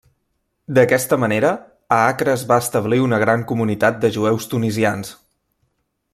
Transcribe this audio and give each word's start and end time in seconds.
D'aquesta 0.77 1.19
manera, 1.23 1.51
a 1.97 1.99
Acre 2.13 2.33
es 2.39 2.45
va 2.53 2.57
establir 2.65 2.99
una 3.09 3.19
gran 3.25 3.45
comunitat 3.53 4.01
de 4.07 4.13
jueus 4.17 4.49
tunisians. 4.55 5.15